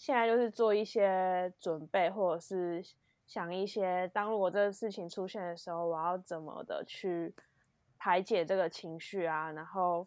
[0.00, 2.80] 现在就是做一些准备，或者是
[3.26, 7.34] 想一些，当如果这个事情出现的时候，我要怎么的去
[7.98, 9.50] 排解这个情绪啊？
[9.50, 10.06] 然后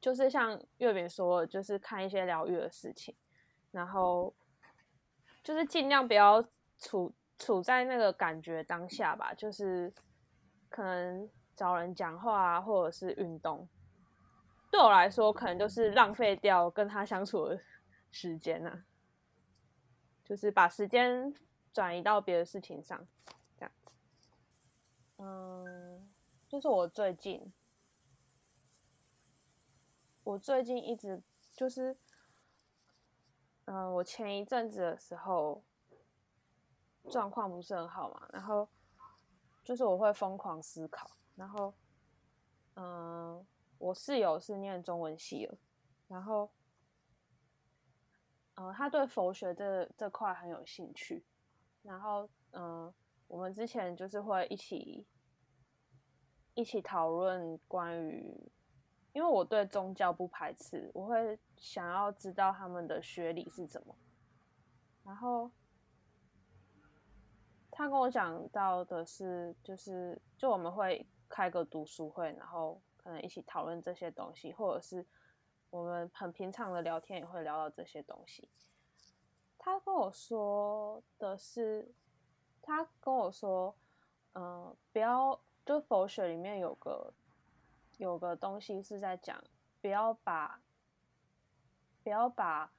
[0.00, 3.12] 就是像月饼说，就是看一些疗愈的事情，
[3.72, 4.32] 然后
[5.42, 6.40] 就是尽量不要
[6.78, 9.92] 处处在那个感觉当下吧，就是
[10.68, 13.68] 可能找人讲话啊，或者是运动，
[14.70, 17.60] 对我来说，可能就是浪费掉跟他相处的。
[18.16, 18.84] 时间呐，
[20.24, 21.34] 就是把时间
[21.72, 23.08] 转移到别的事情上，
[23.56, 23.90] 这样子。
[25.16, 26.08] 嗯，
[26.48, 27.52] 就是我最近，
[30.22, 31.20] 我最近一直
[31.52, 31.98] 就是，
[33.64, 35.64] 嗯，我前一阵子的时候
[37.10, 38.68] 状况不是很好嘛，然后
[39.64, 41.74] 就是我会疯狂思考，然后，
[42.74, 43.46] 嗯，
[43.78, 45.56] 我室友是念中文系的，
[46.08, 46.50] 然后。
[48.56, 51.24] 嗯，他对佛学这这块很有兴趣，
[51.82, 52.94] 然后嗯，
[53.26, 55.04] 我们之前就是会一起
[56.54, 58.52] 一起讨论关于，
[59.12, 63.96] 因为我对宗教不排斥，我会想要知道他们的学理是怎么，
[65.02, 65.50] 然后
[67.72, 75.04] 他跟我讲到的是，就是就我们会开个读书会，然后可能一起讨论这些东西，或者是。
[75.70, 78.48] 我们很平常的聊天也会聊到这些东西。
[79.58, 81.92] 他跟我说的是，
[82.62, 83.76] 他跟我说，
[84.34, 87.12] 嗯，不要，就佛学里面有个
[87.96, 89.42] 有个东西是在讲，
[89.80, 90.62] 不要把
[92.04, 92.72] 不要把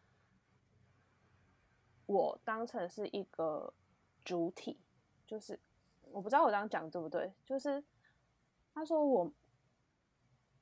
[2.06, 3.74] 我当成是一个
[4.24, 4.80] 主体，
[5.28, 5.60] 就是
[6.04, 7.84] 我不知道我这样讲对不对，就是
[8.76, 9.32] 他说我。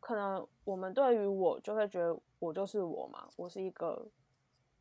[0.05, 4.05] 可能我们对于我就会觉得我就是我嘛，我是一个，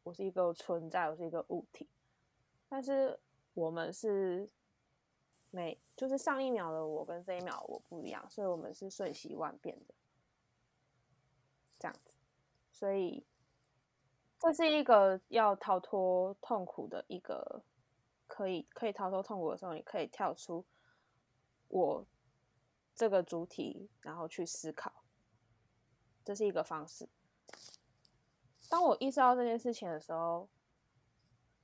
[0.02, 1.88] 我是一个存在，我是一个物体。
[2.68, 3.16] 但是
[3.54, 4.50] 我们是
[5.52, 9.94] 每就是上一秒的我跟这一秒我不一样，所以我们是瞬息万变的，
[11.78, 12.16] 这样子。
[12.72, 13.24] 所以
[14.40, 17.62] 这是一个要逃脱痛苦的一个，
[18.26, 20.64] 可以可以逃脱痛苦的时候，你可以跳出
[21.68, 22.04] 我
[22.94, 25.04] 这个主体，然后去思考。
[26.24, 27.08] 这是一个方式。
[28.68, 30.48] 当我意识到这件事情的时候，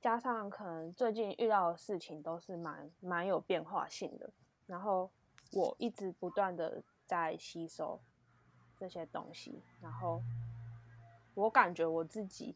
[0.01, 4.31] 加上可能最近遇到的事情都是蛮蛮有变化性的，
[4.65, 5.11] 然后
[5.51, 7.99] 我一直不断的在吸收
[8.77, 10.21] 这些东西，然后
[11.33, 12.55] 我感觉我自己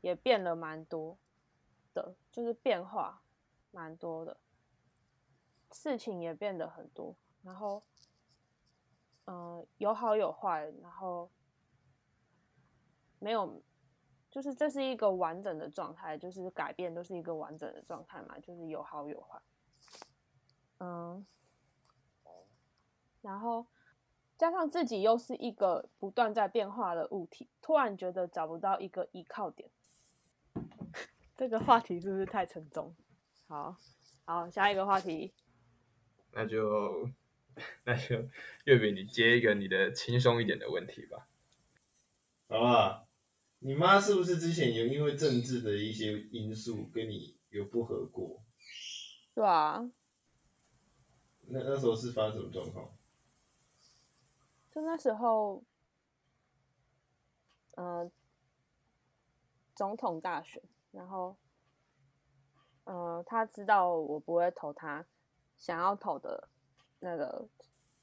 [0.00, 1.18] 也变了蛮多
[1.92, 3.22] 的，就是变化
[3.70, 4.38] 蛮多的，
[5.72, 7.82] 事情也变得很多，然后。
[9.28, 11.28] 嗯，有好有坏，然后
[13.18, 13.60] 没有，
[14.30, 19.42] 就是这是一个完整的状态，就是改变都是一个完整的状态嘛，就是有好有坏。
[20.78, 21.26] 嗯，
[23.20, 23.66] 然后
[24.38, 29.68] 加上自己又是一个不断在变化的物体，突然觉得找不到一个依靠点。
[31.36, 32.94] 这个话题是不是太沉重？
[33.48, 33.76] 好，
[34.24, 35.34] 好，下一个话题，
[36.30, 37.10] 那就。
[37.84, 38.28] 那就
[38.64, 41.26] 月饼，你接一个你的轻松一点的问题吧。
[42.48, 43.06] 好吧，
[43.60, 48.42] 你妈是不是之前有因为政治的一些因素跟你有不和过？
[49.34, 49.90] 对啊。
[51.48, 52.90] 那那时候是发生什么状况？
[54.72, 55.64] 就那时候，
[57.76, 58.10] 嗯，
[59.74, 61.36] 总统大选，然后，
[62.84, 65.06] 嗯，他知道我不会投他
[65.56, 66.48] 想要投的。
[67.06, 67.48] 那个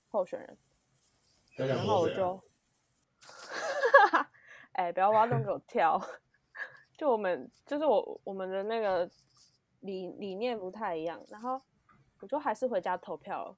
[0.08, 0.58] 候选人，
[1.68, 2.40] 然后我就，
[4.72, 6.00] 哎，不要挖洞给我跳，
[6.98, 9.10] 就我们就是我我们的那个
[9.82, 11.62] 理理念不太一样，然后
[12.22, 13.54] 我就还是回家投票，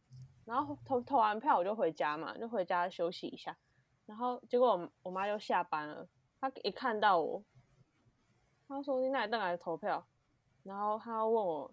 [0.46, 3.56] 然后投投完票我就回家嘛，就回家休息一下，
[4.08, 6.08] 然后结果我我妈就下班了，
[6.42, 7.44] 她一看到我，
[8.68, 10.08] 她说你哪里来投票，
[10.64, 11.72] 然后她问我，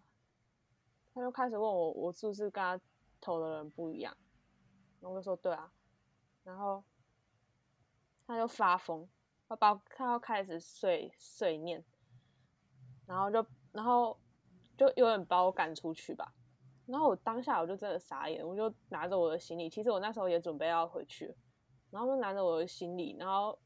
[1.14, 2.79] 她就开始问我我是不是跟她
[3.23, 4.14] 投的人不一样，
[5.01, 5.73] 然后我就说对啊，
[6.45, 6.85] 然后
[8.27, 9.09] 他就发疯。
[9.49, 11.85] 他把他要开始碎碎念，
[13.05, 14.18] 然后就然后
[14.79, 16.33] 就有点把我赶出去吧。
[16.87, 21.37] 然后我当下我就真的傻眼，我就拿着我的行李，其实我那时候也准备要回去，
[21.91, 23.59] 然后就拿着我的行李，然后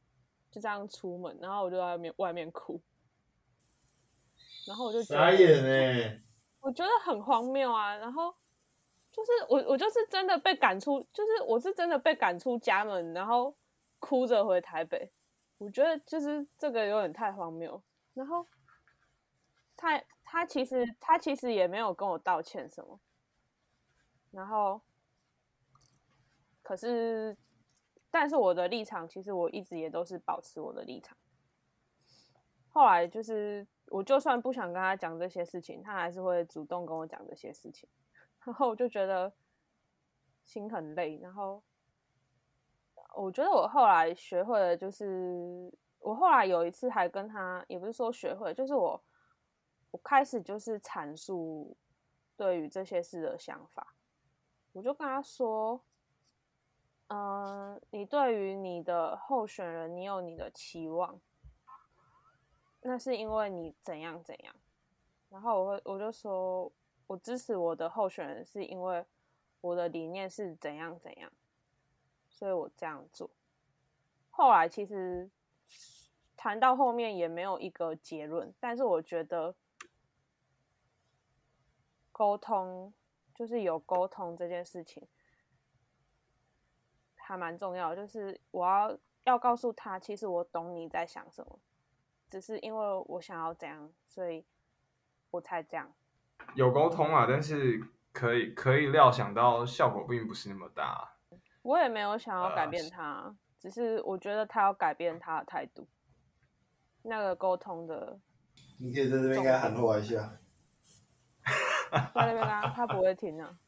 [0.50, 2.82] 就这样出门，然后我就在外面外面哭，
[4.66, 6.20] 然后我就傻眼哎，
[6.58, 7.94] 我觉得很荒谬啊。
[7.94, 8.34] 然后
[9.16, 13.56] 就是我我就是真的被赶出，就是我是真的被赶出家门，然后
[13.98, 15.10] 哭着回台北。
[15.58, 18.46] 我觉得就是这个有点太荒谬，然后
[19.74, 23.00] 他他其实他其实也没有跟我道歉什么，
[24.30, 24.82] 然后
[26.62, 27.34] 可是
[28.10, 31.16] 但是我的立场其实我一直也都是保持我的立场。
[32.68, 37.88] 后来就是我就算不想跟他讲这些事情，他还是会主动跟我讲这些事情，
[38.46, 39.30] 然后我就觉得
[40.42, 41.62] 心很累，然后。
[43.14, 49.02] 我觉得我后来学会了，就是我后来有一次还跟他，也不是说学会，就是我
[49.90, 51.74] 我开始就是阐述
[52.36, 53.94] 对于这些事的想法，
[54.72, 55.82] 我就跟他说，
[57.06, 61.18] 嗯，你对于你的候选人，你有你的期望，
[62.82, 64.54] 那是因为你怎样怎样，
[65.30, 66.70] 然后我会我就说
[67.06, 69.04] 我支持我的候选人，是因为
[69.60, 71.32] 我的理念是怎样怎样。
[72.28, 73.30] 所以我这样做，
[74.28, 75.30] 后来其实
[76.36, 79.54] 谈到后面也没有一个结论，但是我觉得
[82.12, 82.92] 沟通
[83.34, 85.08] 就是有沟通这件事情
[87.14, 91.58] 还蛮重要，就是我要要告诉他，其实我懂你在想什么，
[92.28, 94.44] 只是因为我想要这样，所以
[95.30, 95.90] 我才这样。
[96.54, 97.78] 有沟通啊，但是
[98.12, 101.16] 可以可以料想到效果并不是那么大。
[101.62, 105.86] 我也没有想要改变他，只是我觉得他要改变他的态度。
[107.02, 108.18] 那个沟通的，
[108.78, 110.36] 你可以在这边跟他喊话一下。
[112.14, 113.58] 在那边啊，他不会听啊。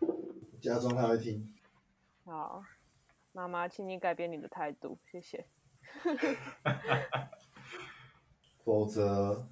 [0.60, 1.54] 假装他会听。
[2.24, 2.64] 好，
[3.32, 5.46] 妈妈，请你改变你的态度，谢谢。
[8.64, 9.46] 否则。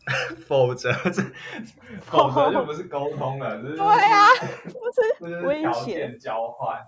[0.46, 1.22] 否则这，
[2.02, 4.28] 否则就不是沟通了， 这是对啊，
[4.64, 6.82] 不是条件交换。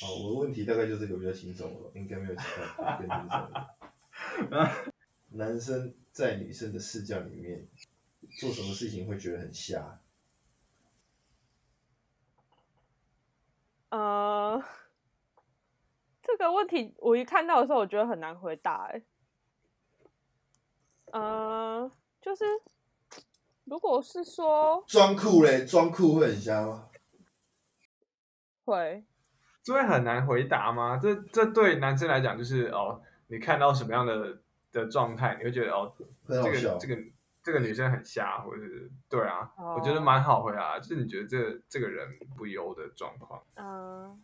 [0.00, 2.42] 好，我的问题大概就是个比较轻松了，应该没有其
[2.76, 4.70] 他更轻松的。
[5.30, 7.66] 男生在女生的视角里面
[8.40, 10.00] 做什么事情会觉得很瞎？
[13.90, 14.62] 呃，
[16.22, 18.88] 这个问题我一看到的时候，我觉得很难回答。
[18.92, 19.02] 哎，
[21.12, 21.90] 嗯。
[22.22, 22.44] 就是，
[23.64, 26.88] 如果是说装酷嘞，装酷会很瞎吗？
[28.64, 29.04] 会，
[29.64, 30.96] 这会很难回答吗？
[31.02, 34.38] 这这对男生来讲，就是哦，你看到什么样的
[34.70, 35.92] 的状态，你会觉得哦，
[36.28, 36.96] 这个这个
[37.42, 43.42] 这个女生很瞎，或者是对啊，我觉得蛮好回答，就是你觉得这这个人不优的状况。
[43.56, 44.22] 嗯，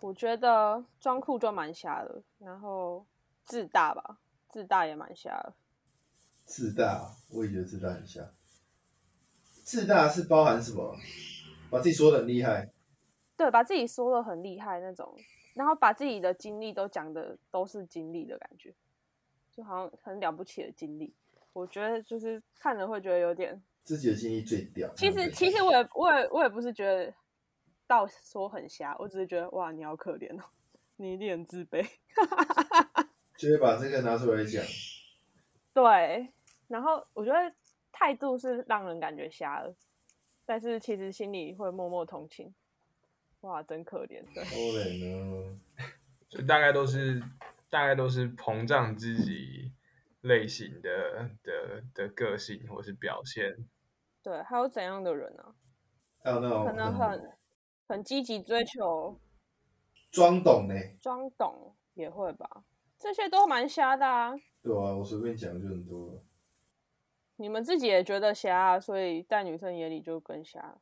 [0.00, 3.06] 我觉得装酷就蛮瞎的，然后
[3.44, 4.18] 自大吧，
[4.50, 5.54] 自大也蛮瞎的。
[6.44, 8.24] 自大，我也觉得自大很像。
[9.62, 10.96] 自大是包含什么？
[11.70, 12.70] 把自己说的很厉害。
[13.36, 15.16] 对，把自己说的很厉害那种，
[15.54, 18.72] 然后把自己的经历都讲的都是经历的感觉，
[19.50, 21.12] 就好像很了不起的经历。
[21.52, 24.92] 我觉得就是看着会觉得有点自己的经历最屌。
[24.94, 27.12] 其实，其实我也，我也，我也不是觉得
[27.86, 30.44] 到说很瞎，我只是觉得哇，你好可怜哦，
[30.96, 31.84] 你一定很自卑。
[33.36, 34.62] 就会把这个拿出来讲。
[35.74, 36.32] 对，
[36.68, 37.54] 然后我觉得
[37.92, 39.74] 态度是让人感觉瞎了，
[40.46, 42.54] 但是其实心里会默默同情。
[43.40, 44.24] 哇，真可怜。
[44.32, 45.60] 可怜呢，
[46.30, 47.20] 就大概都是
[47.68, 49.72] 大概都是膨胀自己
[50.22, 53.68] 类型的的的个性或是表现。
[54.22, 55.54] 对，还有怎样的人呢？
[56.22, 57.32] 还有那种可能很
[57.86, 59.20] 很积极追求
[60.10, 60.74] 装懂呢？
[61.02, 62.64] 装懂也会吧，
[62.98, 64.34] 这些都蛮瞎的啊。
[64.62, 66.22] 对啊，我随便讲就很多了。
[67.36, 70.76] 你们自己也觉得瞎，所以在女生眼里就更瞎。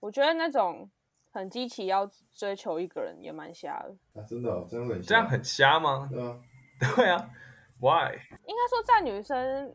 [0.00, 0.90] 我觉得那种
[1.30, 4.20] 很激情要追求一个人也蛮瞎的。
[4.20, 6.08] 啊，真的，真的很这样很瞎吗？
[6.10, 6.40] 对啊，
[6.96, 7.30] 对啊
[7.80, 8.14] ，Why？
[8.46, 9.74] 应该说在女生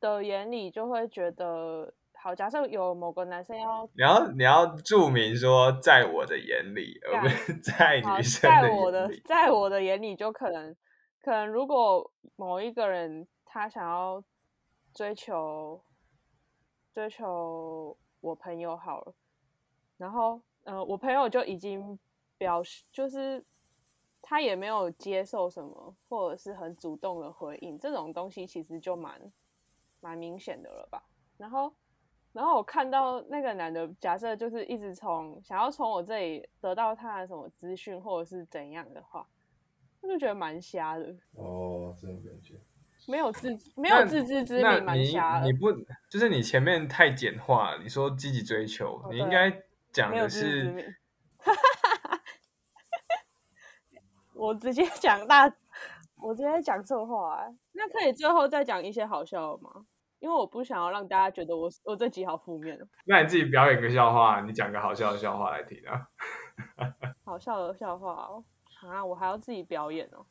[0.00, 9.10] 的眼里就会觉得，好，假设有某个男生要，你要你要注明说，在我的眼里，而不是在女生在我的。
[9.24, 10.74] 在我的眼里，就可能
[11.20, 14.22] 可能如果某一个人他想要
[14.92, 15.80] 追求
[16.92, 19.14] 追求我朋友好了，
[19.96, 21.98] 然后呃，我朋友就已经
[22.38, 23.44] 表示就是。
[24.22, 29.18] 他也没有接受什么，或者是很主动的回应，这种东西其实就蛮
[29.98, 31.02] 蛮明显的了吧。
[31.38, 31.72] 然后，
[32.32, 39.26] 然后我看到那个男的，假设就是一直从想要从我这里得到他的什么资讯，或者是怎样的话，
[40.02, 41.04] 我就觉得蛮瞎的。
[41.32, 42.54] 哦，这种感觉，
[43.06, 45.46] 没有自没有自知之明，蛮瞎的。
[45.46, 45.72] 你不
[46.08, 47.78] 就是你前面太简化了？
[47.82, 49.50] 你说积极追求，你应该
[49.92, 50.96] 讲的是。
[54.34, 55.52] 我直接讲大，
[56.16, 59.84] 我直接讲错话，那可以最后再讲一些好笑的吗？
[60.18, 62.78] 因为我不想要让大家觉得我我这集好负面。
[63.04, 66.08] 那你自己表演个笑话，你讲个好笑的笑话来听啊！
[67.24, 68.44] 好笑的笑话哦，
[68.88, 70.24] 啊，我还要自己表演哦，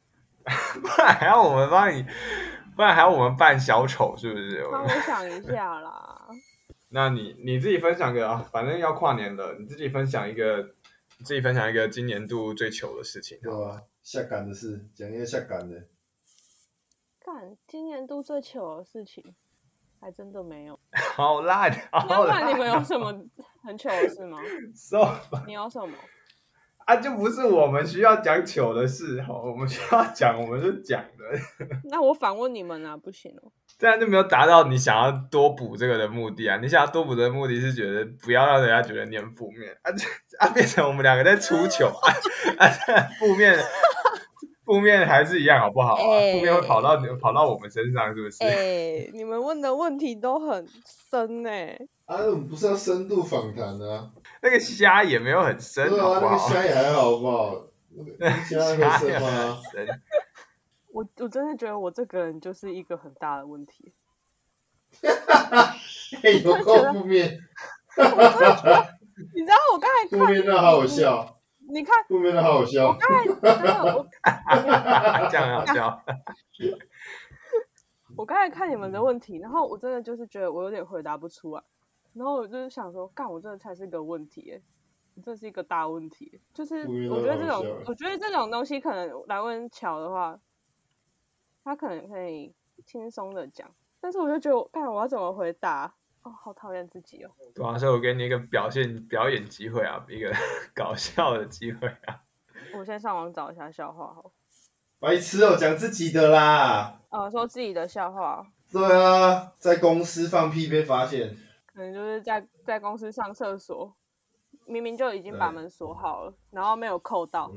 [0.82, 2.04] 不然还要我们帮你，
[2.76, 4.68] 不然还要我们扮小丑，是不是？
[4.72, 6.28] 帮我想一下啦。
[6.92, 10.64] 那你你自己分享个，反正要跨年了，你自己分享一个，
[11.24, 13.82] 自己分享一个今年度最糗的事情，对啊？
[14.02, 15.84] 下岗的事，讲一个下岗的。
[17.24, 19.36] 干，今年度最糗的事情，
[20.02, 20.80] 还真的没有。
[21.16, 21.72] 好烂！
[22.10, 23.14] 要不然你们有什么
[23.62, 24.40] 很糗的事吗
[24.74, 25.14] ？So，
[25.46, 25.96] 你有什么？
[26.86, 31.68] 啊，就不是我们需要讲糗的事，哈，我们需要讲，我们是讲的。
[31.92, 33.52] 那我反问你们啊，不行哦。
[33.78, 36.58] 这样就没有达到你想要多补这个的目的啊！
[36.62, 39.92] 你想要多补的目的是觉得不要让人家觉得你很负面啊，
[40.40, 42.14] 啊，变成我们两个在出糗啊，
[42.58, 42.68] 啊，
[43.20, 43.58] 负面。
[44.66, 45.96] 负面还是一样，好不好？
[45.96, 48.44] 啊负面会跑到跑到我们身上，是不是？
[48.44, 51.50] 哎，你们问的问题都很深呢。
[52.06, 54.12] 啊，我们不是要深度访谈啊？
[54.42, 57.68] 那个虾也没有很深，对啊，那个虾也还好，不好？
[58.48, 59.58] 虾会深吗？
[60.92, 63.94] 我我真的觉得我这个人就是一个很大的问题。
[65.02, 65.76] 哈哈，
[66.44, 67.38] 有够负面。
[69.36, 71.36] 你知道我刚才负面的好笑。
[71.72, 72.88] 你看，负面的好笑。
[72.88, 74.08] 我刚才真的，我
[75.30, 76.04] 这样好笑。
[78.18, 81.62] 我刚才看你们的问题，然后我真的就是觉得我有点回答不出来，
[82.14, 84.60] 然后我就是想说，干，我这才是个问题，
[85.24, 86.40] 这是一个大问题。
[86.54, 90.40] 就是我觉得这种，我觉得这种东西可能来问乔的话，
[91.64, 92.54] 他可能可以
[92.86, 93.70] 轻松的讲，
[94.02, 95.94] 但是我就觉得，干，我要怎么回答？
[96.24, 97.32] 哦，好讨厌自己哦！
[97.56, 100.30] 对啊，所以我给你一个表现表演机会啊，一个
[100.76, 102.22] 搞笑的机会啊。
[102.78, 104.30] 我先上网找一下笑话好。
[105.00, 107.00] 白痴哦，讲自己的啦。
[107.10, 108.46] 呃，说自己的笑话。
[108.70, 111.38] 对啊，在公司放屁被发现。
[111.80, 113.96] 可能就是在在公司上厕所，
[114.66, 117.50] 明明就已经把门锁好了，然后没有扣到，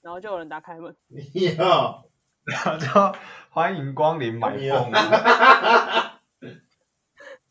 [0.00, 0.92] 然后就有人打开门。
[1.06, 2.02] 你好，
[2.44, 2.88] 然后就
[3.50, 4.90] 欢迎光临买凤。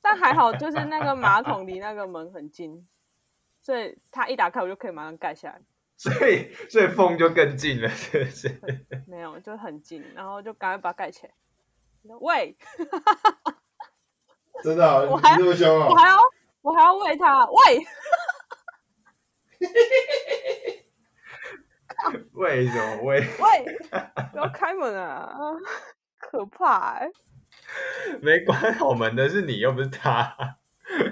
[0.02, 2.86] 但还好，就是那个马桶离那个门很近，
[3.62, 5.62] 所以它一打开，我就可以马上盖下来。
[5.96, 8.60] 所以，所以缝就更近了，是不是？
[9.08, 11.32] 没有，就很近，然后就赶快把它盖起来。
[12.20, 12.58] 喂，
[14.64, 15.88] 真的，我还这么凶啊！
[15.90, 16.18] 我还要，
[16.62, 17.46] 我还要喂它。
[17.46, 17.86] 喂，
[22.34, 23.20] 为什么喂？
[23.20, 23.26] 喂，
[24.32, 25.36] 不要开门啊！
[26.20, 27.10] 可怕哎。
[28.22, 30.36] 没关好门的是你，又不是他。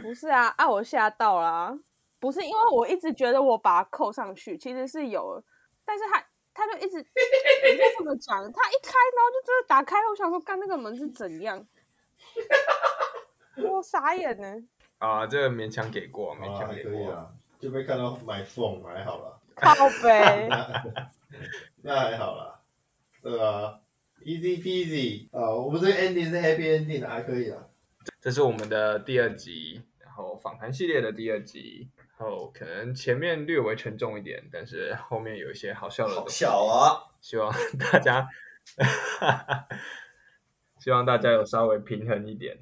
[0.02, 1.78] 不是啊，啊，我吓到了。
[2.20, 5.44] 不是因为我一直觉得我把它扣上去，其实是有，
[5.86, 6.24] 但是他
[6.54, 7.06] 他就一直，你
[7.98, 8.38] 怎么讲？
[8.52, 9.98] 他一开，然后就真的打开。
[10.10, 11.64] 我想说，干那个门是怎样？
[13.58, 14.56] 我傻眼呢。
[14.98, 17.32] 啊，这个勉强给过，勉强给过。
[17.60, 19.42] 就被看到买凤，还好了。
[19.56, 20.50] 靠背。
[21.82, 22.60] 那还好啦，
[23.22, 23.80] 对吧
[24.24, 27.68] ？Easy peasy 啊，我们这个 ending 是 happy ending 还可以啊。
[28.22, 36.16] 这是我们的第二集，然后访谈系列的第二集，然后可能前面略微沉重一点，但是后面有一些好笑的。
[36.16, 37.04] 好笑啊！
[37.22, 38.28] 希望大家，
[40.80, 42.58] 希望大家有稍微平衡一点。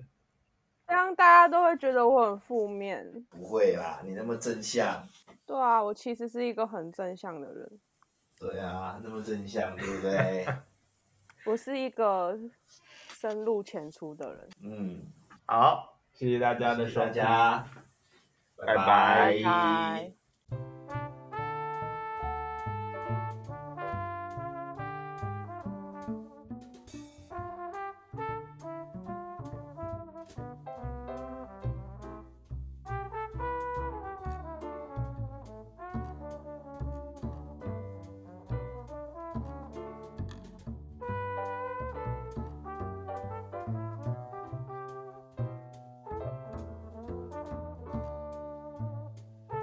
[0.94, 3.04] 这样大家都会觉得我很负面。
[3.32, 5.02] 不会啦，你那么正向。
[5.44, 7.68] 对啊，我其实是一个很正向的人。
[8.40, 10.46] 对啊，那么正向，对不对？
[11.48, 12.38] 我是一个
[13.10, 14.50] 深入浅出的人。
[14.62, 15.02] 嗯，
[15.48, 20.14] 好，谢谢大家的收听，拜拜拜。